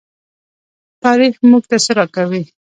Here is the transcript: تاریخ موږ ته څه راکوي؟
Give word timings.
تاریخ 1.03 1.35
موږ 1.49 1.63
ته 1.69 1.77
څه 1.83 1.91
راکوي؟ 1.97 2.43